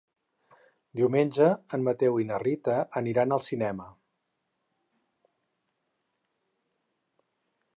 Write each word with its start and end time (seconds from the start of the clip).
Diumenge 0.99 1.49
en 1.77 1.83
Mateu 1.87 2.17
i 2.23 2.25
na 2.31 2.39
Rita 2.43 2.77
aniran 3.01 3.35
al 3.35 3.43
cinema. 3.49 3.87